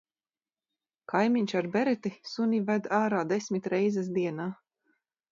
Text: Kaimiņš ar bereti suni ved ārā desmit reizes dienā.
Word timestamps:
Kaimiņš 1.11 1.51
ar 1.59 1.67
bereti 1.75 2.11
suni 2.29 2.61
ved 2.69 2.87
ārā 3.01 3.19
desmit 3.33 3.69
reizes 3.75 4.09
dienā. 4.17 4.49